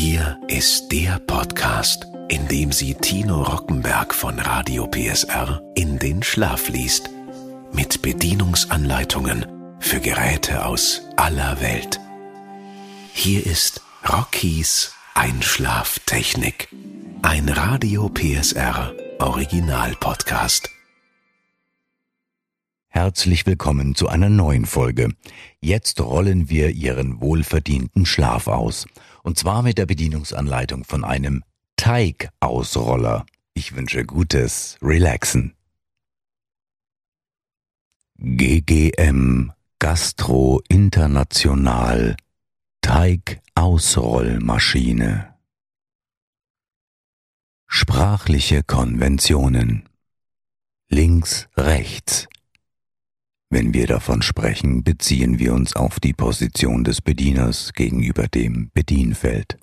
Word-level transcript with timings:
Hier 0.00 0.38
ist 0.46 0.92
der 0.92 1.18
Podcast, 1.18 2.06
in 2.28 2.46
dem 2.46 2.70
sie 2.70 2.94
Tino 2.94 3.42
Rockenberg 3.42 4.14
von 4.14 4.38
Radio 4.38 4.86
PSR 4.86 5.60
in 5.74 5.98
den 5.98 6.22
Schlaf 6.22 6.68
liest. 6.68 7.10
Mit 7.72 8.00
Bedienungsanleitungen 8.00 9.44
für 9.80 9.98
Geräte 9.98 10.64
aus 10.64 11.02
aller 11.16 11.60
Welt. 11.60 11.98
Hier 13.12 13.44
ist 13.44 13.82
Rockies 14.08 14.94
Einschlaftechnik. 15.14 16.68
Ein 17.22 17.48
Radio 17.48 18.08
PSR 18.08 18.94
Original 19.18 19.96
Podcast. 19.98 20.70
Herzlich 22.86 23.46
willkommen 23.46 23.96
zu 23.96 24.08
einer 24.08 24.28
neuen 24.28 24.64
Folge. 24.64 25.08
Jetzt 25.60 26.00
rollen 26.00 26.48
wir 26.48 26.70
Ihren 26.70 27.20
wohlverdienten 27.20 28.06
Schlaf 28.06 28.46
aus. 28.46 28.86
Und 29.28 29.36
zwar 29.36 29.62
mit 29.62 29.76
der 29.76 29.84
Bedienungsanleitung 29.84 30.84
von 30.84 31.04
einem 31.04 31.44
Teigausroller. 31.76 33.26
Ich 33.52 33.76
wünsche 33.76 34.06
gutes 34.06 34.78
Relaxen. 34.80 35.54
GGM 38.16 39.52
Gastro 39.78 40.62
International 40.70 42.16
Teigausrollmaschine. 42.80 45.34
Sprachliche 47.66 48.62
Konventionen. 48.62 49.90
Links, 50.88 51.50
rechts. 51.54 52.28
Wenn 53.50 53.72
wir 53.72 53.86
davon 53.86 54.20
sprechen, 54.20 54.84
beziehen 54.84 55.38
wir 55.38 55.54
uns 55.54 55.74
auf 55.74 56.00
die 56.00 56.12
Position 56.12 56.84
des 56.84 57.00
Bedieners 57.00 57.72
gegenüber 57.72 58.28
dem 58.28 58.70
Bedienfeld. 58.74 59.58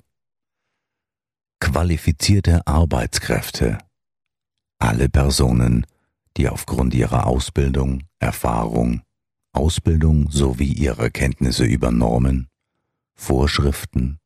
Qualifizierte 1.60 2.66
Arbeitskräfte. 2.66 3.78
Alle 4.78 5.08
Personen, 5.08 5.86
die 6.36 6.48
aufgrund 6.48 6.94
ihrer 6.94 7.26
Ausbildung, 7.26 8.02
Erfahrung, 8.18 9.02
Ausbildung 9.52 10.30
sowie 10.30 10.72
ihrer 10.72 11.08
Kenntnisse 11.08 11.64
über 11.64 11.92
Normen, 11.92 12.48
Vorschriften, 13.14 14.18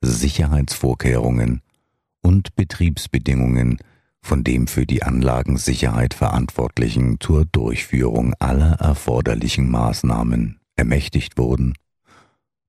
Sicherheitsvorkehrungen 0.00 1.62
und 2.22 2.56
Betriebsbedingungen 2.56 3.78
von 4.26 4.44
dem 4.44 4.66
für 4.66 4.86
die 4.86 5.02
Anlagensicherheit 5.02 6.12
Verantwortlichen 6.12 7.18
zur 7.20 7.44
Durchführung 7.46 8.34
aller 8.40 8.72
erforderlichen 8.74 9.70
Maßnahmen 9.70 10.60
ermächtigt 10.74 11.38
wurden 11.38 11.74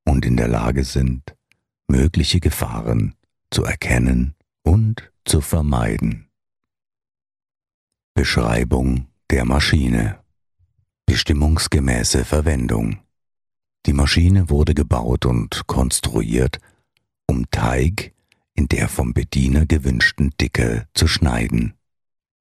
und 0.05 0.25
in 0.25 0.37
der 0.37 0.47
Lage 0.47 0.83
sind, 0.83 1.35
mögliche 1.87 2.39
Gefahren 2.39 3.15
zu 3.51 3.63
erkennen 3.63 4.35
und 4.63 5.11
zu 5.25 5.41
vermeiden. 5.41 6.27
Beschreibung 8.13 9.07
der 9.31 9.43
Maschine 9.45 10.19
Bestimmungsgemäße 11.07 12.23
Verwendung 12.23 12.99
Die 13.85 13.93
Maschine 13.93 14.49
wurde 14.49 14.75
gebaut 14.75 15.25
und 15.25 15.65
konstruiert, 15.65 16.59
um 17.25 17.49
Teig 17.49 18.13
in 18.57 18.67
der 18.67 18.89
vom 18.89 19.13
Bediener 19.13 19.65
gewünschten 19.65 20.31
Dicke 20.41 20.87
zu 20.93 21.07
schneiden. 21.07 21.75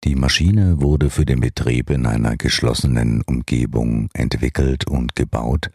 Die 0.03 0.17
Maschine 0.17 0.81
wurde 0.81 1.11
für 1.11 1.27
den 1.27 1.41
Betrieb 1.41 1.91
in 1.91 2.07
einer 2.07 2.37
geschlossenen 2.37 3.23
Umgebung 3.23 4.09
entwickelt 4.15 4.87
und 4.87 5.15
gebaut, 5.15 5.71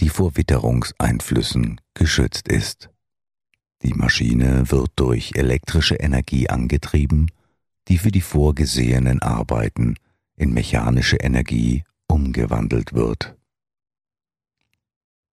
die 0.00 0.08
vor 0.08 0.36
Witterungseinflüssen 0.36 1.80
geschützt 1.94 2.48
ist. 2.48 2.90
Die 3.82 3.94
Maschine 3.94 4.70
wird 4.70 4.90
durch 4.96 5.32
elektrische 5.36 5.94
Energie 5.96 6.48
angetrieben, 6.48 7.30
die 7.88 7.98
für 7.98 8.10
die 8.10 8.20
vorgesehenen 8.20 9.22
Arbeiten 9.22 9.94
in 10.36 10.52
mechanische 10.52 11.16
Energie 11.16 11.84
umgewandelt 12.08 12.94
wird. 12.94 13.36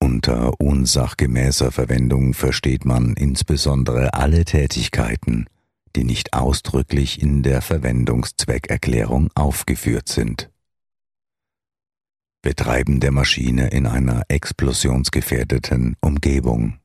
Unter 0.08 0.58
unsachgemäßer 0.58 1.70
Verwendung 1.70 2.32
versteht 2.32 2.86
man 2.86 3.12
insbesondere 3.12 4.14
alle 4.14 4.46
Tätigkeiten, 4.46 5.44
die 5.94 6.02
nicht 6.02 6.32
ausdrücklich 6.32 7.20
in 7.20 7.42
der 7.42 7.60
Verwendungszweckerklärung 7.60 9.28
aufgeführt 9.34 10.08
sind. 10.08 10.50
Betreiben 12.41 13.00
der 13.00 13.12
Maschine 13.12 13.69
in 13.69 13.86
einer 13.86 14.22
explosionsgefährdeten 14.28 15.94
Umgebung. 16.00 16.78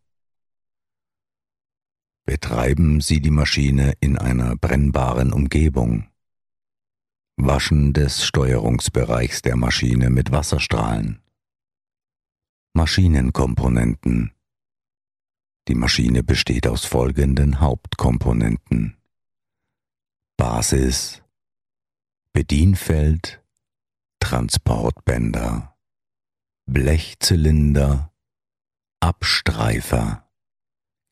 Betreiben 2.25 2.99
Sie 2.99 3.21
die 3.21 3.31
Maschine 3.31 3.93
in 4.01 4.17
einer 4.17 4.57
brennbaren 4.57 5.31
Umgebung. 5.31 6.09
Waschen 7.37 7.93
des 7.93 8.25
Steuerungsbereichs 8.25 9.41
der 9.41 9.55
Maschine 9.55 10.09
mit 10.09 10.33
Wasserstrahlen. 10.33 11.22
Maschinenkomponenten. 12.75 14.31
Die 15.67 15.75
Maschine 15.75 16.23
besteht 16.23 16.65
aus 16.65 16.85
folgenden 16.85 17.59
Hauptkomponenten. 17.59 18.97
Basis 20.37 21.21
Bedienfeld 22.33 23.43
Transportbänder 24.19 25.77
Blechzylinder 26.65 28.11
Abstreifer 28.99 30.27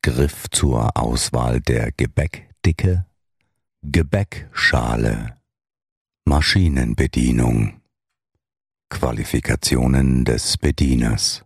Griff 0.02 0.50
zur 0.50 0.96
Auswahl 0.96 1.60
der 1.60 1.92
Gebäckdicke 1.92 3.06
Gebäckschale 3.82 5.40
Maschinenbedienung. 6.24 7.80
Qualifikationen 8.90 10.24
des 10.24 10.58
Bedieners 10.58 11.44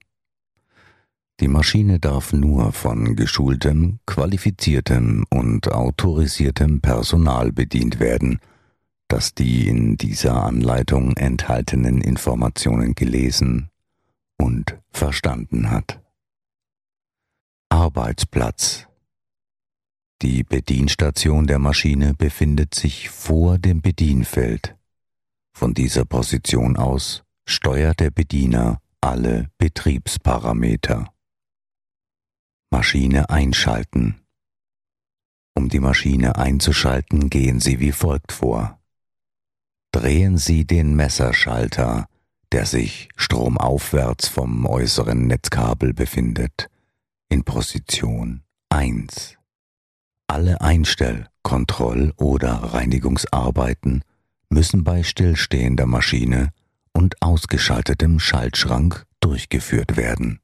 die 1.40 1.48
Maschine 1.48 2.00
darf 2.00 2.32
nur 2.32 2.72
von 2.72 3.14
geschultem, 3.14 3.98
qualifiziertem 4.06 5.26
und 5.28 5.70
autorisiertem 5.70 6.80
Personal 6.80 7.52
bedient 7.52 8.00
werden, 8.00 8.40
das 9.08 9.34
die 9.34 9.68
in 9.68 9.96
dieser 9.96 10.42
Anleitung 10.44 11.14
enthaltenen 11.16 12.00
Informationen 12.00 12.94
gelesen 12.94 13.68
und 14.38 14.78
verstanden 14.90 15.70
hat. 15.70 16.00
Arbeitsplatz 17.68 18.86
Die 20.22 20.42
Bedienstation 20.42 21.46
der 21.46 21.58
Maschine 21.58 22.14
befindet 22.14 22.74
sich 22.74 23.10
vor 23.10 23.58
dem 23.58 23.82
Bedienfeld. 23.82 24.74
Von 25.52 25.74
dieser 25.74 26.06
Position 26.06 26.78
aus 26.78 27.24
steuert 27.44 28.00
der 28.00 28.10
Bediener 28.10 28.80
alle 29.00 29.50
Betriebsparameter. 29.58 31.12
Maschine 32.70 33.30
einschalten. 33.30 34.20
Um 35.54 35.68
die 35.68 35.80
Maschine 35.80 36.36
einzuschalten, 36.36 37.30
gehen 37.30 37.60
Sie 37.60 37.80
wie 37.80 37.92
folgt 37.92 38.32
vor. 38.32 38.78
Drehen 39.92 40.36
Sie 40.36 40.66
den 40.66 40.94
Messerschalter, 40.94 42.08
der 42.52 42.66
sich 42.66 43.08
stromaufwärts 43.16 44.28
vom 44.28 44.66
äußeren 44.66 45.26
Netzkabel 45.26 45.94
befindet, 45.94 46.68
in 47.28 47.44
Position 47.44 48.42
1. 48.68 49.36
Alle 50.26 50.60
Einstell-, 50.60 51.28
Kontroll- 51.42 52.12
oder 52.16 52.52
Reinigungsarbeiten 52.52 54.02
müssen 54.48 54.84
bei 54.84 55.02
stillstehender 55.02 55.86
Maschine 55.86 56.50
und 56.92 57.22
ausgeschaltetem 57.22 58.18
Schaltschrank 58.18 59.06
durchgeführt 59.20 59.96
werden. 59.96 60.40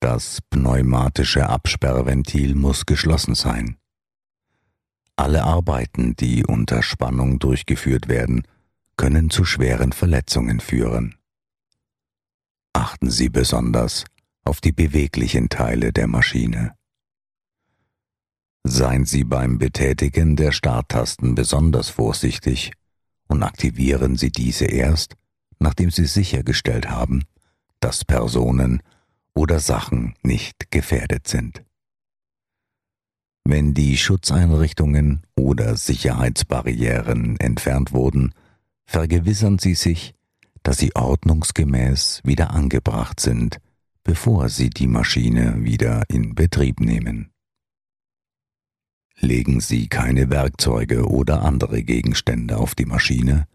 Das 0.00 0.40
pneumatische 0.48 1.50
Absperrventil 1.50 2.54
muss 2.54 2.86
geschlossen 2.86 3.34
sein. 3.34 3.76
Alle 5.14 5.44
Arbeiten, 5.44 6.16
die 6.16 6.46
unter 6.46 6.82
Spannung 6.82 7.38
durchgeführt 7.38 8.08
werden, 8.08 8.44
können 8.96 9.28
zu 9.28 9.44
schweren 9.44 9.92
Verletzungen 9.92 10.60
führen. 10.60 11.16
Achten 12.72 13.10
Sie 13.10 13.28
besonders 13.28 14.06
auf 14.42 14.62
die 14.62 14.72
beweglichen 14.72 15.50
Teile 15.50 15.92
der 15.92 16.06
Maschine. 16.06 16.74
Seien 18.64 19.04
Sie 19.04 19.24
beim 19.24 19.58
Betätigen 19.58 20.34
der 20.34 20.52
Starttasten 20.52 21.34
besonders 21.34 21.90
vorsichtig 21.90 22.72
und 23.28 23.42
aktivieren 23.42 24.16
Sie 24.16 24.30
diese 24.30 24.64
erst, 24.64 25.16
nachdem 25.58 25.90
Sie 25.90 26.06
sichergestellt 26.06 26.88
haben, 26.88 27.24
dass 27.80 28.06
Personen 28.06 28.82
oder 29.40 29.58
Sachen 29.58 30.14
nicht 30.22 30.70
gefährdet 30.70 31.26
sind. 31.26 31.64
Wenn 33.42 33.72
die 33.72 33.96
Schutzeinrichtungen 33.96 35.22
oder 35.34 35.76
Sicherheitsbarrieren 35.76 37.40
entfernt 37.40 37.94
wurden, 37.94 38.34
vergewissern 38.84 39.58
Sie 39.58 39.74
sich, 39.74 40.14
dass 40.62 40.76
sie 40.76 40.94
ordnungsgemäß 40.94 42.20
wieder 42.22 42.50
angebracht 42.50 43.18
sind, 43.18 43.56
bevor 44.04 44.50
Sie 44.50 44.68
die 44.68 44.86
Maschine 44.86 45.64
wieder 45.64 46.02
in 46.08 46.34
Betrieb 46.34 46.78
nehmen. 46.80 47.30
Legen 49.20 49.60
Sie 49.60 49.88
keine 49.88 50.28
Werkzeuge 50.28 51.08
oder 51.08 51.42
andere 51.42 51.82
Gegenstände 51.82 52.58
auf 52.58 52.74
die 52.74 52.84
Maschine, 52.84 53.46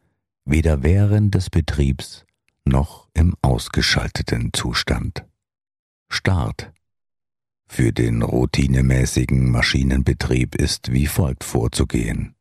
weder 0.45 0.81
während 0.81 1.35
des 1.35 1.51
Betriebs 1.51 2.25
noch 2.65 3.07
im 3.13 3.35
ausgeschalteten 3.43 4.51
Zustand. 4.51 5.25
Start. 6.09 6.71
Für 7.67 7.91
den 7.91 8.21
routinemäßigen 8.21 9.49
Maschinenbetrieb 9.49 10.55
ist 10.55 10.91
wie 10.91 11.07
folgt 11.07 11.43
vorzugehen. 11.43 12.35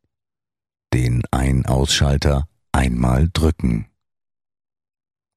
Den 0.93 1.22
Ein-Ausschalter 1.31 2.49
einmal 2.72 3.28
drücken. 3.32 3.87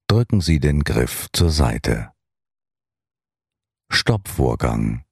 Drücken 0.07 0.41
Sie 0.41 0.59
den 0.59 0.83
Griff 0.83 1.27
zur 1.33 1.49
Seite. 1.49 2.11
Stoppvorgang. 3.89 5.03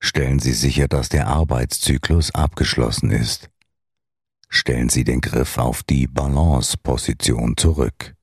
Stellen 0.00 0.38
Sie 0.38 0.52
sicher, 0.52 0.88
dass 0.88 1.08
der 1.08 1.26
Arbeitszyklus 1.26 2.34
abgeschlossen 2.34 3.10
ist. 3.10 3.50
Stellen 4.48 4.88
Sie 4.88 5.04
den 5.04 5.20
Griff 5.20 5.58
auf 5.58 5.82
die 5.82 6.06
Balance-Position 6.06 7.56
zurück. 7.56 8.14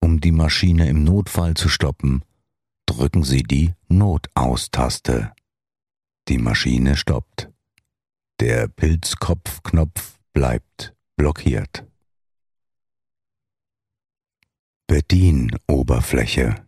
Um 0.00 0.20
die 0.20 0.32
Maschine 0.32 0.88
im 0.88 1.04
Notfall 1.04 1.54
zu 1.54 1.68
stoppen, 1.68 2.24
drücken 2.86 3.24
Sie 3.24 3.42
die 3.42 3.74
Notaus-Taste. 3.88 5.32
Die 6.28 6.38
Maschine 6.38 6.96
stoppt. 6.96 7.50
Der 8.40 8.68
Pilzkopfknopf 8.68 10.18
bleibt 10.32 10.94
blockiert. 11.16 11.86
Bedienoberfläche. 14.86 16.66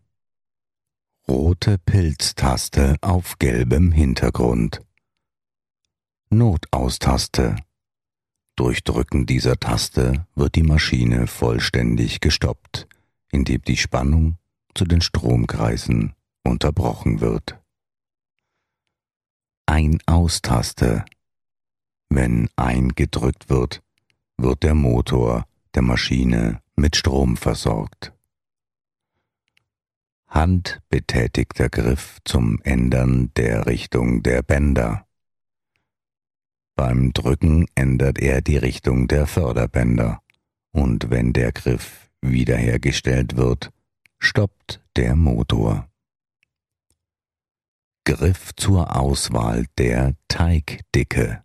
Rote 1.28 1.78
Pilztaste 1.78 2.96
auf 3.02 3.38
gelbem 3.38 3.92
Hintergrund. 3.92 4.80
Notaustaste. 6.30 7.56
Durch 8.56 8.82
Drücken 8.82 9.26
dieser 9.26 9.60
Taste 9.60 10.26
wird 10.34 10.54
die 10.54 10.62
Maschine 10.62 11.26
vollständig 11.26 12.20
gestoppt, 12.20 12.88
indem 13.30 13.62
die 13.62 13.76
Spannung 13.76 14.37
zu 14.78 14.84
den 14.84 15.00
Stromkreisen 15.00 16.14
unterbrochen 16.44 17.20
wird. 17.20 17.60
Ein-Aus-Taste. 19.66 21.04
Wenn 22.08 22.48
eingedrückt 22.54 23.50
wird, 23.50 23.82
wird 24.36 24.62
der 24.62 24.76
Motor 24.76 25.46
der 25.74 25.82
Maschine 25.82 26.62
mit 26.76 26.94
Strom 26.94 27.36
versorgt. 27.36 28.12
Handbetätigter 30.28 31.68
Griff 31.68 32.20
zum 32.24 32.60
Ändern 32.62 33.32
der 33.34 33.66
Richtung 33.66 34.22
der 34.22 34.42
Bänder. 34.42 35.08
Beim 36.76 37.12
Drücken 37.12 37.66
ändert 37.74 38.20
er 38.20 38.42
die 38.42 38.58
Richtung 38.58 39.08
der 39.08 39.26
Förderbänder 39.26 40.22
und 40.70 41.10
wenn 41.10 41.32
der 41.32 41.50
Griff 41.50 42.08
wiederhergestellt 42.20 43.36
wird, 43.36 43.72
stoppt 44.18 44.82
der 44.96 45.14
Motor. 45.16 45.88
Griff 48.04 48.54
zur 48.56 48.96
Auswahl 48.96 49.66
der 49.76 50.14
Teigdicke. 50.28 51.44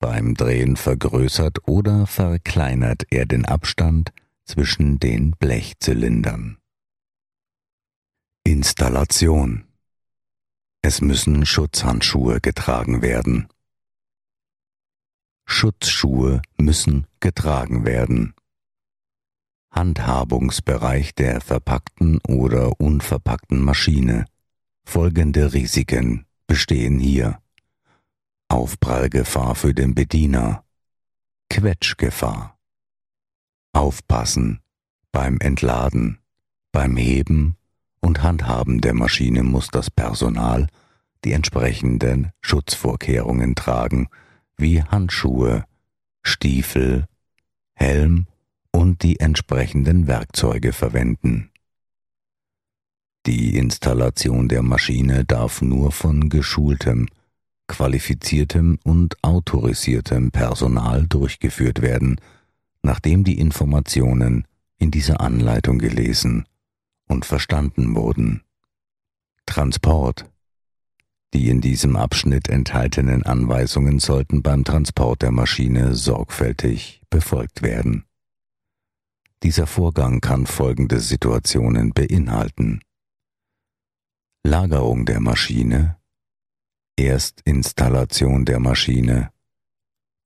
Beim 0.00 0.34
Drehen 0.34 0.76
vergrößert 0.76 1.66
oder 1.66 2.06
verkleinert 2.06 3.04
er 3.10 3.26
den 3.26 3.44
Abstand 3.46 4.12
zwischen 4.44 4.98
den 5.00 5.32
Blechzylindern. 5.32 6.58
Installation. 8.44 9.64
Es 10.82 11.00
müssen 11.00 11.44
Schutzhandschuhe 11.44 12.40
getragen 12.40 13.02
werden. 13.02 13.48
Schutzschuhe 15.46 16.42
müssen 16.58 17.06
getragen 17.20 17.84
werden. 17.84 18.34
Handhabungsbereich 19.78 21.14
der 21.14 21.40
verpackten 21.40 22.18
oder 22.26 22.80
unverpackten 22.80 23.62
Maschine. 23.62 24.24
Folgende 24.84 25.52
Risiken 25.52 26.26
bestehen 26.48 26.98
hier. 26.98 27.38
Aufprallgefahr 28.48 29.54
für 29.54 29.74
den 29.74 29.94
Bediener. 29.94 30.64
Quetschgefahr. 31.48 32.58
Aufpassen 33.72 34.58
beim 35.12 35.38
Entladen, 35.38 36.18
beim 36.72 36.96
Heben 36.96 37.54
und 38.00 38.24
Handhaben 38.24 38.80
der 38.80 38.94
Maschine 38.94 39.44
muss 39.44 39.68
das 39.68 39.92
Personal 39.92 40.66
die 41.24 41.30
entsprechenden 41.30 42.32
Schutzvorkehrungen 42.40 43.54
tragen, 43.54 44.08
wie 44.56 44.82
Handschuhe, 44.82 45.66
Stiefel, 46.24 47.06
Helm 47.74 48.26
die 49.02 49.20
entsprechenden 49.20 50.06
Werkzeuge 50.06 50.72
verwenden. 50.72 51.50
Die 53.26 53.56
Installation 53.56 54.48
der 54.48 54.62
Maschine 54.62 55.24
darf 55.24 55.60
nur 55.60 55.92
von 55.92 56.28
geschultem, 56.28 57.08
qualifiziertem 57.66 58.78
und 58.84 59.22
autorisiertem 59.22 60.30
Personal 60.30 61.06
durchgeführt 61.06 61.82
werden, 61.82 62.20
nachdem 62.82 63.24
die 63.24 63.38
Informationen 63.38 64.46
in 64.78 64.90
dieser 64.90 65.20
Anleitung 65.20 65.78
gelesen 65.78 66.46
und 67.06 67.24
verstanden 67.24 67.94
wurden. 67.94 68.42
Transport. 69.44 70.30
Die 71.34 71.50
in 71.50 71.60
diesem 71.60 71.96
Abschnitt 71.96 72.48
enthaltenen 72.48 73.22
Anweisungen 73.24 73.98
sollten 73.98 74.42
beim 74.42 74.64
Transport 74.64 75.20
der 75.20 75.32
Maschine 75.32 75.94
sorgfältig 75.94 77.02
befolgt 77.10 77.60
werden. 77.60 78.07
Dieser 79.42 79.66
Vorgang 79.66 80.20
kann 80.20 80.46
folgende 80.46 80.98
Situationen 81.00 81.92
beinhalten. 81.92 82.80
Lagerung 84.44 85.04
der 85.06 85.20
Maschine, 85.20 85.98
Erstinstallation 86.96 88.44
der 88.44 88.58
Maschine, 88.58 89.30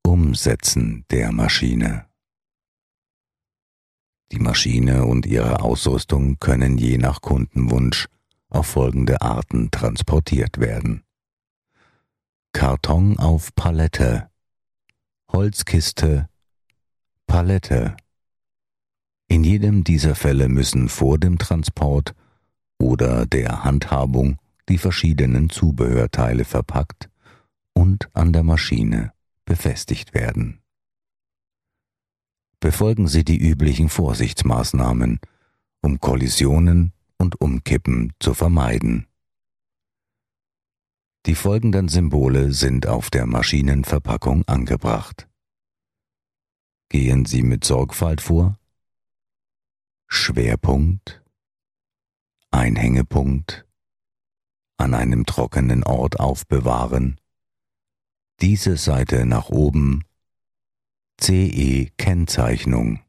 Umsetzen 0.02 1.04
der 1.10 1.30
Maschine. 1.32 2.06
Die 4.32 4.38
Maschine 4.38 5.04
und 5.04 5.26
ihre 5.26 5.60
Ausrüstung 5.60 6.38
können 6.38 6.78
je 6.78 6.96
nach 6.96 7.20
Kundenwunsch 7.20 8.08
auf 8.48 8.66
folgende 8.66 9.20
Arten 9.20 9.70
transportiert 9.70 10.58
werden. 10.58 11.04
Karton 12.54 13.18
auf 13.18 13.54
Palette, 13.54 14.30
Holzkiste, 15.30 16.28
Palette. 17.26 17.96
In 19.32 19.44
jedem 19.44 19.82
dieser 19.82 20.14
Fälle 20.14 20.48
müssen 20.48 20.88
vor 20.88 21.18
dem 21.18 21.38
Transport 21.38 22.14
oder 22.78 23.26
der 23.26 23.64
Handhabung 23.64 24.38
die 24.68 24.78
verschiedenen 24.78 25.48
Zubehörteile 25.48 26.44
verpackt 26.44 27.08
und 27.72 28.08
an 28.14 28.32
der 28.32 28.42
Maschine 28.42 29.12
befestigt 29.44 30.14
werden 30.14 30.62
befolgen 32.62 33.08
Sie 33.08 33.24
die 33.24 33.36
üblichen 33.36 33.88
Vorsichtsmaßnahmen, 33.88 35.18
um 35.82 35.98
Kollisionen 35.98 36.92
und 37.18 37.40
Umkippen 37.40 38.12
zu 38.20 38.34
vermeiden. 38.34 39.08
Die 41.26 41.34
folgenden 41.34 41.88
Symbole 41.88 42.52
sind 42.52 42.86
auf 42.86 43.10
der 43.10 43.26
Maschinenverpackung 43.26 44.44
angebracht. 44.46 45.28
Gehen 46.88 47.24
Sie 47.24 47.42
mit 47.42 47.64
Sorgfalt 47.64 48.20
vor. 48.20 48.58
Schwerpunkt, 50.14 51.22
Einhängepunkt, 52.50 53.64
an 54.76 54.92
einem 54.92 55.24
trockenen 55.24 55.82
Ort 55.84 56.20
aufbewahren, 56.20 57.18
diese 58.42 58.76
Seite 58.76 59.24
nach 59.24 59.48
oben 59.48 60.04
CE-Kennzeichnung 61.18 63.00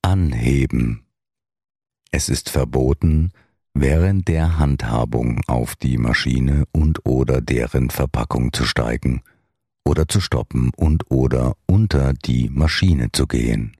Anheben. 0.00 1.04
Es 2.10 2.30
ist 2.30 2.48
verboten, 2.48 3.30
während 3.74 4.28
der 4.28 4.58
Handhabung 4.58 5.42
auf 5.46 5.76
die 5.76 5.98
Maschine 5.98 6.64
und 6.72 7.04
oder 7.04 7.42
deren 7.42 7.90
Verpackung 7.90 8.54
zu 8.54 8.64
steigen 8.64 9.22
oder 9.84 10.08
zu 10.08 10.22
stoppen 10.22 10.72
und 10.76 11.10
oder 11.10 11.56
unter 11.66 12.14
die 12.14 12.48
Maschine 12.48 13.12
zu 13.12 13.26
gehen. 13.26 13.75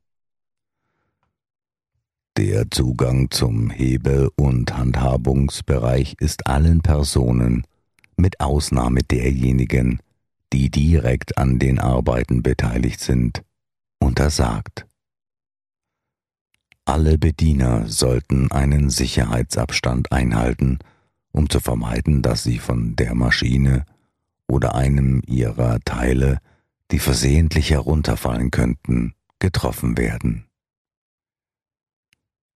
Der 2.37 2.71
Zugang 2.71 3.31
zum 3.31 3.71
Hebe- 3.71 4.29
und 4.37 4.77
Handhabungsbereich 4.77 6.17
ist 6.21 6.47
allen 6.47 6.83
Personen, 6.83 7.67
mit 8.19 8.41
Ausnahme 8.41 9.01
derjenigen, 9.03 10.01
die 10.53 10.71
direkt 10.71 11.39
an 11.39 11.59
den 11.59 11.79
Arbeiten 11.79 12.43
beteiligt 12.43 13.01
sind, 13.01 13.43
untersagt. 13.99 14.87
Alle 16.85 17.17
Bediener 17.17 17.89
sollten 17.89 18.51
einen 18.53 18.91
Sicherheitsabstand 18.91 20.13
einhalten, 20.13 20.79
um 21.33 21.49
zu 21.49 21.59
vermeiden, 21.59 22.21
dass 22.21 22.43
sie 22.43 22.59
von 22.59 22.97
der 22.97 23.15
Maschine 23.15 23.87
oder 24.47 24.75
einem 24.75 25.23
ihrer 25.27 25.81
Teile, 25.87 26.41
die 26.91 26.99
versehentlich 26.99 27.71
herunterfallen 27.71 28.51
könnten, 28.51 29.15
getroffen 29.39 29.97
werden. 29.97 30.46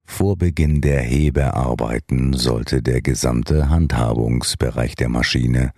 Vor 0.08 0.36
Beginn 0.36 0.82
der 0.82 1.02
Hebearbeiten 1.02 2.34
sollte 2.34 2.82
der 2.82 3.02
gesamte 3.02 3.70
Handhabungsbereich 3.70 4.96
der 4.96 5.10
Maschine, 5.10 5.74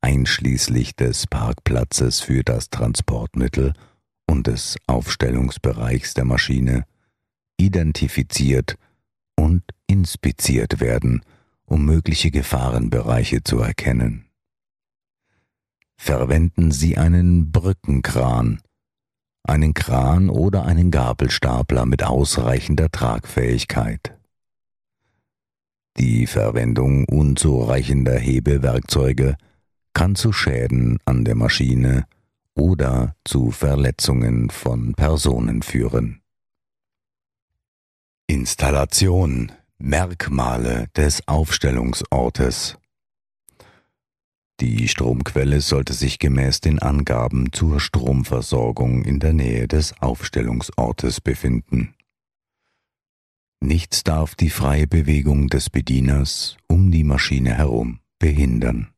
einschließlich 0.00 0.96
des 0.96 1.26
Parkplatzes 1.26 2.20
für 2.20 2.42
das 2.42 2.70
Transportmittel 2.70 3.74
und 4.26 4.46
des 4.46 4.76
Aufstellungsbereichs 4.86 6.14
der 6.14 6.24
Maschine, 6.24 6.84
identifiziert 7.58 8.76
und 9.34 9.62
inspiziert 9.86 10.80
werden, 10.80 11.22
um 11.66 11.84
mögliche 11.84 12.30
Gefahrenbereiche 12.30 13.42
zu 13.44 13.58
erkennen. 13.58 14.26
Verwenden 15.96 16.70
Sie 16.70 16.96
einen 16.96 17.50
Brückenkran, 17.50 18.60
einen 19.48 19.74
Kran 19.74 20.30
oder 20.30 20.64
einen 20.64 20.90
Gabelstapler 20.90 21.86
mit 21.86 22.02
ausreichender 22.02 22.90
Tragfähigkeit. 22.90 24.16
Die 25.98 26.26
Verwendung 26.26 27.06
unzureichender 27.06 28.18
Hebewerkzeuge 28.18 29.36
kann 29.94 30.14
zu 30.14 30.32
Schäden 30.32 30.98
an 31.06 31.24
der 31.24 31.34
Maschine 31.34 32.06
oder 32.54 33.14
zu 33.24 33.50
Verletzungen 33.50 34.50
von 34.50 34.94
Personen 34.94 35.62
führen. 35.62 36.20
Installation 38.26 39.52
Merkmale 39.78 40.86
des 40.96 41.26
Aufstellungsortes 41.28 42.76
die 44.60 44.88
Stromquelle 44.88 45.60
sollte 45.60 45.92
sich 45.92 46.18
gemäß 46.18 46.60
den 46.60 46.78
Angaben 46.78 47.52
zur 47.52 47.78
Stromversorgung 47.78 49.04
in 49.04 49.20
der 49.20 49.34
Nähe 49.34 49.68
des 49.68 50.00
Aufstellungsortes 50.00 51.20
befinden. 51.20 51.94
Nichts 53.60 54.02
darf 54.04 54.34
die 54.34 54.50
freie 54.50 54.86
Bewegung 54.86 55.48
des 55.48 55.68
Bedieners 55.68 56.56
um 56.68 56.90
die 56.90 57.04
Maschine 57.04 57.54
herum 57.54 58.00
behindern. 58.18 58.88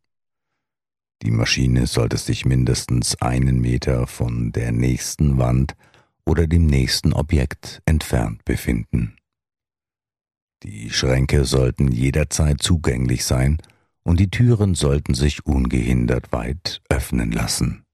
Die 1.23 1.33
Maschine 1.33 1.87
sollte 1.88 2.17
sich 2.17 2.45
mindestens 2.45 3.21
einen 3.21 3.61
Meter 3.61 4.07
von 4.07 4.53
der 4.53 4.71
nächsten 4.71 5.38
Wand 5.38 5.75
oder 6.25 6.47
dem 6.47 6.67
nächsten 6.67 7.12
Objekt 7.12 7.83
entfernt 7.85 8.45
befinden. 8.45 9.17
Die 10.62 10.91
Schränke 10.91 11.45
sollten 11.45 11.91
jederzeit 11.91 12.62
zugänglich 12.62 13.25
sein 13.25 13.59
und 14.09 14.19
die 14.19 14.31
Türen 14.31 14.75
sollten 14.75 15.12
sich 15.12 15.45
ungehindert 15.45 16.33
weit 16.33 16.81
öffnen 16.88 17.31
lassen. 17.31 17.85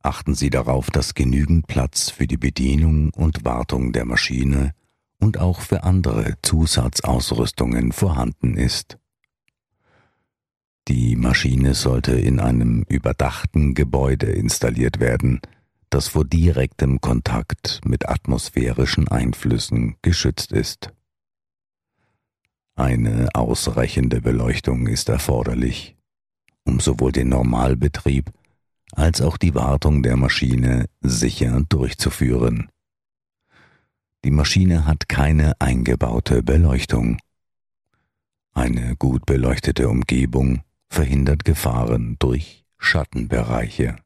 Achten 0.00 0.36
Sie 0.36 0.48
darauf, 0.48 0.92
dass 0.92 1.14
genügend 1.14 1.66
Platz 1.66 2.10
für 2.10 2.28
die 2.28 2.36
Bedienung 2.36 3.10
und 3.14 3.44
Wartung 3.44 3.92
der 3.92 4.04
Maschine 4.04 4.72
und 5.18 5.40
auch 5.40 5.60
für 5.60 5.82
andere 5.82 6.34
Zusatzausrüstungen 6.42 7.90
vorhanden 7.90 8.56
ist. 8.56 8.96
Die 10.86 11.16
Maschine 11.16 11.74
sollte 11.74 12.12
in 12.12 12.38
einem 12.38 12.84
überdachten 12.88 13.74
Gebäude 13.74 14.26
installiert 14.26 15.00
werden, 15.00 15.40
das 15.90 16.06
vor 16.06 16.24
direktem 16.24 17.00
Kontakt 17.00 17.80
mit 17.84 18.08
atmosphärischen 18.08 19.08
Einflüssen 19.08 19.96
geschützt 20.00 20.52
ist. 20.52 20.92
Eine 22.76 23.28
ausreichende 23.34 24.20
Beleuchtung 24.20 24.88
ist 24.88 25.08
erforderlich, 25.08 25.96
um 26.64 26.80
sowohl 26.80 27.12
den 27.12 27.28
Normalbetrieb 27.28 28.32
als 28.92 29.20
auch 29.20 29.36
die 29.36 29.54
Wartung 29.54 30.02
der 30.02 30.16
Maschine 30.16 30.86
sicher 31.00 31.62
durchzuführen. 31.68 32.68
Die 34.24 34.30
Maschine 34.30 34.86
hat 34.86 35.08
keine 35.08 35.60
eingebaute 35.60 36.42
Beleuchtung. 36.42 37.18
Eine 38.54 38.96
gut 38.96 39.26
beleuchtete 39.26 39.88
Umgebung 39.88 40.62
verhindert 40.88 41.44
Gefahren 41.44 42.16
durch 42.18 42.64
Schattenbereiche. 42.78 43.96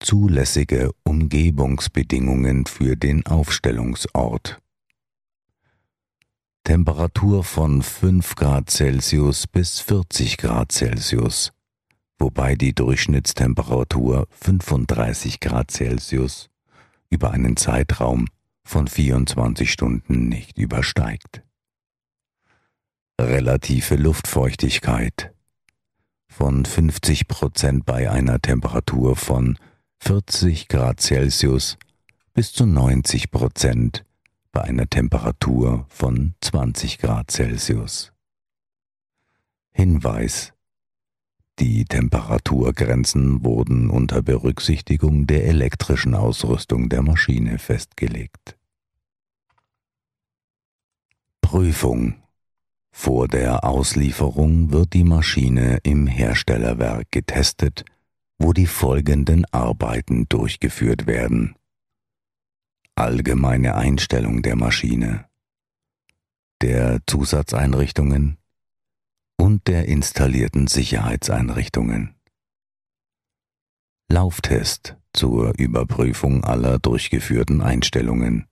Zulässige 0.00 0.90
Umgebungsbedingungen 1.04 2.66
für 2.66 2.96
den 2.96 3.24
Aufstellungsort. 3.24 4.60
Temperatur 6.64 7.44
von 7.44 7.82
5 7.82 8.36
Grad 8.36 8.70
Celsius 8.70 9.46
bis 9.46 9.80
40 9.80 10.38
Grad 10.38 10.72
Celsius, 10.72 11.52
wobei 12.18 12.54
die 12.54 12.74
Durchschnittstemperatur 12.74 14.26
35 14.30 15.40
Grad 15.40 15.70
Celsius 15.70 16.48
über 17.10 17.32
einen 17.32 17.58
Zeitraum 17.58 18.28
von 18.64 18.88
24 18.88 19.70
Stunden 19.70 20.30
nicht 20.30 20.56
übersteigt. 20.56 21.42
Relative 23.20 23.96
Luftfeuchtigkeit 23.96 25.34
von 26.28 26.64
50 26.64 27.28
Prozent 27.28 27.84
bei 27.84 28.10
einer 28.10 28.40
Temperatur 28.40 29.16
von 29.16 29.58
40 29.98 30.68
Grad 30.68 31.02
Celsius 31.02 31.76
bis 32.32 32.54
zu 32.54 32.64
90 32.64 33.30
Prozent 33.30 34.06
bei 34.54 34.62
einer 34.62 34.88
Temperatur 34.88 35.84
von 35.88 36.34
20 36.40 36.98
Grad 36.98 37.30
Celsius. 37.30 38.12
Hinweis 39.72 40.52
die 41.58 41.84
Temperaturgrenzen 41.84 43.44
wurden 43.44 43.90
unter 43.90 44.22
Berücksichtigung 44.22 45.26
der 45.26 45.46
elektrischen 45.46 46.14
Ausrüstung 46.14 46.88
der 46.88 47.02
Maschine 47.02 47.58
festgelegt. 47.58 48.56
Prüfung 51.40 52.16
Vor 52.90 53.28
der 53.28 53.64
Auslieferung 53.64 54.72
wird 54.72 54.94
die 54.94 55.04
Maschine 55.04 55.78
im 55.82 56.06
Herstellerwerk 56.06 57.10
getestet, 57.12 57.84
wo 58.38 58.52
die 58.52 58.66
folgenden 58.66 59.44
Arbeiten 59.52 60.28
durchgeführt 60.28 61.06
werden 61.06 61.56
allgemeine 62.96 63.74
Einstellung 63.74 64.42
der 64.42 64.56
Maschine, 64.56 65.26
der 66.60 67.00
Zusatzeinrichtungen 67.06 68.38
und 69.36 69.66
der 69.66 69.86
installierten 69.86 70.66
Sicherheitseinrichtungen. 70.66 72.14
Lauftest 74.08 74.96
zur 75.12 75.54
Überprüfung 75.58 76.44
aller 76.44 76.78
durchgeführten 76.78 77.62
Einstellungen. 77.62 78.46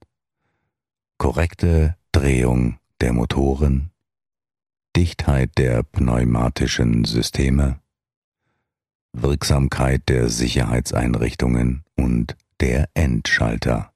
Korrekte 1.19 1.97
Drehung 2.13 2.79
der 3.01 3.13
Motoren, 3.13 3.91
Dichtheit 4.97 5.51
der 5.57 5.83
pneumatischen 5.83 7.05
Systeme, 7.05 7.81
Wirksamkeit 9.13 10.09
der 10.09 10.29
Sicherheitseinrichtungen 10.29 11.85
und 11.97 12.37
der 12.61 12.89
Endschalter. 12.95 13.92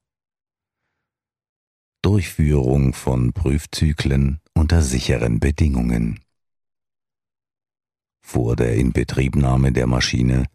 Durchführung 2.06 2.92
von 2.92 3.32
Prüfzyklen 3.32 4.38
unter 4.54 4.80
sicheren 4.80 5.40
Bedingungen. 5.40 6.20
Vor 8.20 8.54
der 8.54 8.76
Inbetriebnahme 8.76 9.72
der 9.72 9.88
Maschine 9.88 10.46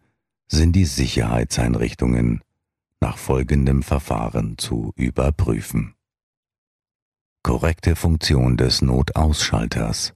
sind 0.46 0.74
die 0.74 0.86
Sicherheitseinrichtungen 0.86 2.40
nach 3.02 3.18
folgendem 3.18 3.82
Verfahren 3.82 4.56
zu 4.56 4.94
überprüfen. 4.96 5.94
Korrekte 7.42 7.96
Funktion 7.96 8.56
des 8.56 8.80
Notausschalters. 8.80 10.14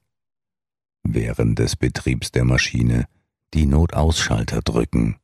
Während 1.03 1.59
des 1.59 1.77
Betriebs 1.77 2.33
der 2.33 2.47
Maschine 2.47 3.05
die 3.53 3.67
Notausschalter 3.67 4.63
drücken. 4.63 5.17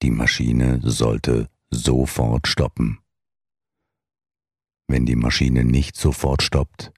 Die 0.00 0.12
Maschine 0.12 0.78
sollte 0.84 1.48
sofort 1.70 2.46
stoppen. 2.46 3.00
Wenn 4.88 5.04
die 5.04 5.16
Maschine 5.16 5.64
nicht 5.64 5.96
sofort 5.96 6.42
stoppt, 6.42 6.92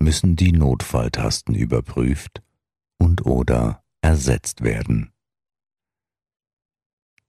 müssen 0.00 0.36
die 0.36 0.52
Notfalltasten 0.52 1.54
überprüft 1.56 2.42
und 2.98 3.26
oder 3.26 3.82
ersetzt 4.00 4.62
werden. 4.62 5.12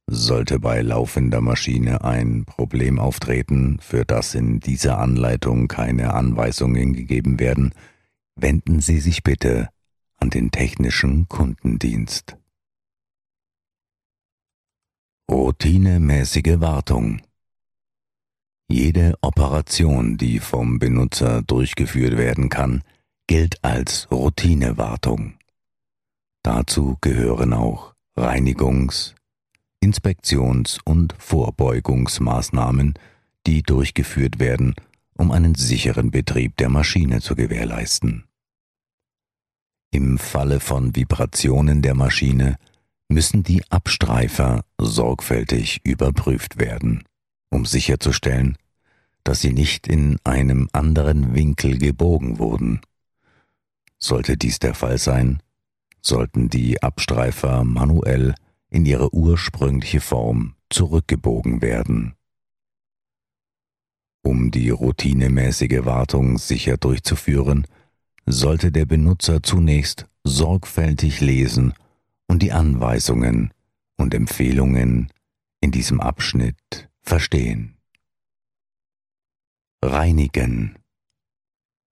Sollte 0.07 0.59
bei 0.59 0.81
laufender 0.81 1.41
Maschine 1.41 2.03
ein 2.03 2.45
Problem 2.45 2.99
auftreten, 2.99 3.79
für 3.79 4.05
das 4.05 4.35
in 4.35 4.59
dieser 4.59 4.99
Anleitung 4.99 5.67
keine 5.67 6.13
Anweisungen 6.13 6.93
gegeben 6.93 7.39
werden, 7.39 7.73
wenden 8.35 8.81
Sie 8.81 8.99
sich 8.99 9.23
bitte 9.23 9.69
an 10.17 10.29
den 10.29 10.51
technischen 10.51 11.27
Kundendienst. 11.27 12.37
Routinemäßige 15.31 16.59
Wartung 16.59 17.21
Jede 18.69 19.15
Operation, 19.21 20.17
die 20.17 20.39
vom 20.39 20.79
Benutzer 20.79 21.41
durchgeführt 21.41 22.17
werden 22.17 22.49
kann, 22.49 22.83
gilt 23.27 23.63
als 23.63 24.09
Routinewartung. 24.11 25.35
Dazu 26.43 26.97
gehören 27.01 27.53
auch 27.53 27.93
Reinigungs-, 28.17 29.15
Inspektions- 29.79 30.79
und 30.85 31.15
Vorbeugungsmaßnahmen, 31.17 32.93
die 33.47 33.63
durchgeführt 33.63 34.39
werden, 34.39 34.75
um 35.17 35.31
einen 35.31 35.55
sicheren 35.55 36.11
Betrieb 36.11 36.57
der 36.57 36.69
Maschine 36.69 37.21
zu 37.21 37.35
gewährleisten. 37.35 38.25
Im 39.91 40.17
Falle 40.17 40.59
von 40.59 40.95
Vibrationen 40.95 41.81
der 41.81 41.95
Maschine 41.95 42.57
müssen 43.09 43.43
die 43.43 43.63
Abstreifer 43.69 44.65
sorgfältig 44.79 45.81
überprüft 45.83 46.57
werden, 46.57 47.03
um 47.53 47.65
sicherzustellen, 47.65 48.57
dass 49.23 49.41
sie 49.41 49.53
nicht 49.53 49.87
in 49.87 50.17
einem 50.23 50.67
anderen 50.73 51.33
Winkel 51.33 51.77
gebogen 51.77 52.39
wurden. 52.39 52.81
Sollte 53.99 54.37
dies 54.37 54.59
der 54.59 54.73
Fall 54.73 54.97
sein, 54.97 55.41
sollten 56.01 56.49
die 56.49 56.81
Abstreifer 56.81 57.63
manuell 57.63 58.35
in 58.69 58.85
ihre 58.85 59.13
ursprüngliche 59.13 60.01
Form 60.01 60.55
zurückgebogen 60.69 61.61
werden. 61.61 62.15
Um 64.23 64.51
die 64.51 64.69
routinemäßige 64.69 65.85
Wartung 65.85 66.37
sicher 66.37 66.77
durchzuführen, 66.77 67.67
sollte 68.25 68.71
der 68.71 68.85
Benutzer 68.85 69.43
zunächst 69.43 70.07
sorgfältig 70.23 71.21
lesen 71.21 71.73
und 72.27 72.41
die 72.41 72.51
Anweisungen 72.51 73.53
und 73.97 74.13
Empfehlungen 74.13 75.11
in 75.61 75.71
diesem 75.71 75.99
Abschnitt 75.99 76.82
verstehen. 77.03 77.77
Reinigen 79.83 80.77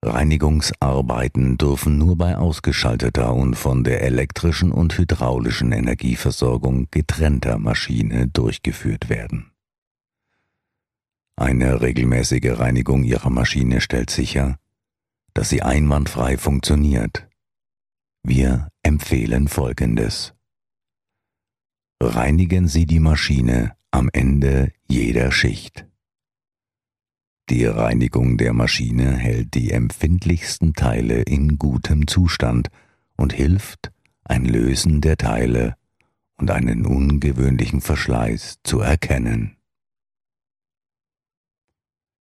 Reinigungsarbeiten 0.04 1.60
dürfen 1.60 2.00
nur 2.00 2.18
bei 2.18 2.36
ausgeschalteter 2.36 3.36
und 3.36 3.54
von 3.54 3.84
der 3.84 4.02
elektrischen 4.02 4.72
und 4.72 4.98
hydraulischen 4.98 5.72
Energieversorgung 5.72 6.88
getrennter 6.90 7.60
Maschine 7.60 8.28
durchgeführt 8.28 9.10
werden. 9.10 9.52
Eine 11.36 11.82
regelmäßige 11.82 12.58
Reinigung 12.58 13.04
Ihrer 13.04 13.30
Maschine 13.30 13.80
stellt 13.80 14.10
sicher, 14.10 14.58
dass 15.36 15.50
sie 15.50 15.62
einwandfrei 15.62 16.38
funktioniert. 16.38 17.28
Wir 18.24 18.70
empfehlen 18.84 19.48
Folgendes. 19.48 20.34
Reinigen 22.02 22.68
Sie 22.68 22.88
die 22.88 23.00
Maschine 23.00 23.76
am 23.92 24.10
Ende 24.14 24.72
jeder 24.88 25.32
Schicht. 25.32 25.86
Die 27.50 27.66
Reinigung 27.66 28.38
der 28.38 28.54
Maschine 28.54 29.18
hält 29.18 29.54
die 29.54 29.72
empfindlichsten 29.72 30.74
Teile 30.74 31.22
in 31.22 31.58
gutem 31.58 32.08
Zustand 32.08 32.70
und 33.18 33.34
hilft, 33.34 33.92
ein 34.24 34.46
Lösen 34.46 35.02
der 35.02 35.18
Teile 35.18 35.76
und 36.38 36.50
einen 36.50 36.86
ungewöhnlichen 36.86 37.82
Verschleiß 37.82 38.60
zu 38.64 38.80
erkennen. 38.80 39.58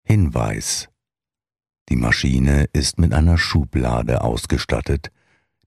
Hinweis 0.03 0.89
Die 1.89 1.95
Maschine 1.95 2.65
ist 2.73 2.97
mit 2.97 3.13
einer 3.13 3.37
Schublade 3.37 4.21
ausgestattet, 4.21 5.11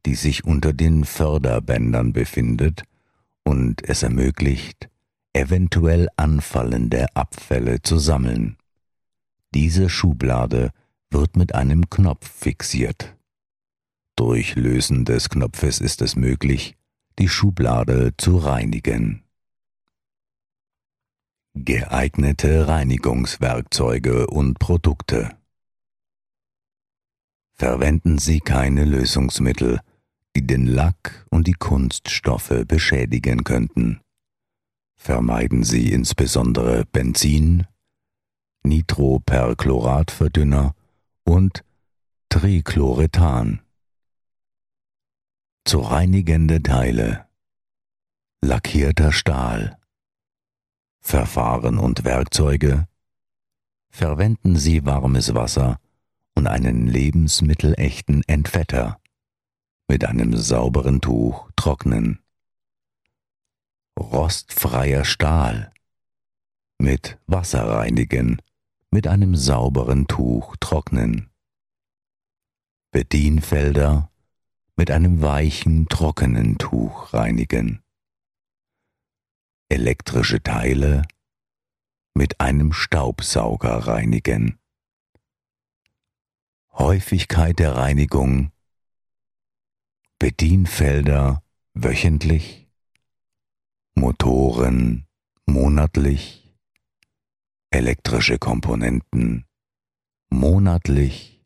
die 0.05 0.17
sich 0.17 0.45
unter 0.45 0.73
den 0.73 1.05
Förderbändern 1.05 2.13
befindet 2.13 2.83
und 3.45 3.89
es 3.89 4.03
ermöglicht, 4.03 4.89
eventuell 5.33 6.09
anfallende 6.17 7.07
Abfälle 7.15 7.83
zu 7.83 7.99
sammeln. 7.99 8.57
Diese 9.55 9.89
Schublade 9.89 10.71
wird 11.11 11.37
mit 11.37 11.55
einem 11.55 11.91
Knopf 11.91 12.29
fixiert. 12.29 13.17
Durch 14.17 14.57
Lösen 14.57 15.05
des 15.05 15.29
Knopfes 15.29 15.81
ist 15.81 16.03
es 16.03 16.17
möglich, 16.17 16.77
die 17.19 17.29
Schublade 17.29 18.15
zu 18.17 18.39
reinigen. 18.39 19.23
Geeignete 21.55 22.67
Reinigungswerkzeuge 22.67 24.27
und 24.27 24.59
Produkte 24.59 25.37
Verwenden 27.63 28.19
Sie 28.19 28.41
keine 28.41 28.85
Lösungsmittel, 28.85 29.81
die 30.35 30.45
den 30.45 30.67
Lack 30.67 31.25
und 31.31 31.47
die 31.47 31.53
Kunststoffe 31.53 32.65
beschädigen 32.67 33.45
könnten. 33.45 34.02
Vermeiden 35.03 35.65
Sie 35.65 35.93
insbesondere 35.93 36.85
Benzin, 36.85 37.67
Nitroperchloratverdünner 38.63 40.77
und 41.25 41.65
Trichlorethan. 42.29 43.63
Zu 45.65 45.81
reinigende 45.81 46.63
Teile 46.63 47.27
lackierter 48.43 49.11
Stahl 49.11 49.77
Verfahren 51.01 51.79
und 51.79 52.05
Werkzeuge 52.05 52.87
Verwenden 53.91 54.55
Sie 54.55 54.85
warmes 54.85 55.35
Wasser 55.35 55.81
und 56.37 56.47
einen 56.47 56.87
lebensmittelechten 56.87 58.23
Entfetter. 58.29 59.01
Mit 59.89 60.05
einem 60.05 60.37
sauberen 60.37 61.01
Tuch 61.01 61.51
trocknen. 61.57 62.22
Rostfreier 63.99 65.05
Stahl. 65.05 65.73
Mit 66.79 67.19
Wasser 67.27 67.69
reinigen 67.69 68.41
mit 68.91 69.07
einem 69.07 69.35
sauberen 69.37 70.07
Tuch 70.07 70.57
trocknen. 70.61 71.31
Bedienfelder 72.91 74.11
mit 74.77 74.91
einem 74.91 75.23
weichen, 75.23 75.89
trockenen 75.89 76.59
Tuch 76.59 77.15
reinigen. 77.15 77.83
Elektrische 79.69 80.43
Teile 80.43 81.03
mit 82.15 82.41
einem 82.41 82.73
Staubsauger 82.73 83.87
reinigen. 83.87 84.59
Häufigkeit 86.73 87.59
der 87.59 87.77
Reinigung 87.77 88.53
Bedienfelder 90.19 91.43
wöchentlich, 91.75 92.62
Motoren 93.95 95.07
monatlich, 95.47 96.51
elektrische 97.71 98.39
Komponenten 98.39 99.45
monatlich 100.31 101.45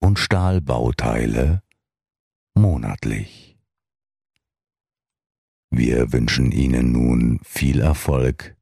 und 0.00 0.18
Stahlbauteile 0.18 1.62
monatlich. 2.54 3.56
Wir 5.70 6.12
wünschen 6.12 6.50
Ihnen 6.50 6.90
nun 6.92 7.40
viel 7.44 7.80
Erfolg 7.80 8.56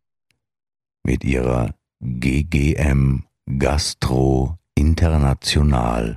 mit 1.03 1.25
Ihrer 1.25 1.75
GGM 2.01 3.25
Gastro 3.59 4.59
International 4.75 6.17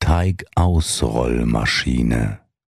Teigausrollmaschine. 0.00 2.47